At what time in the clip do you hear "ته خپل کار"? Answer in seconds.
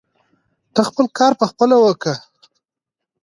0.73-1.31